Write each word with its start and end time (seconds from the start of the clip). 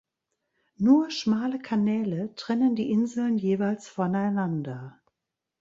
Nur 0.77 1.11
schmale 1.11 1.59
Kanäle 1.59 2.33
trennen 2.33 2.73
die 2.75 2.89
Inseln 2.89 3.37
jeweils 3.37 3.87
voneinander. 3.87 4.99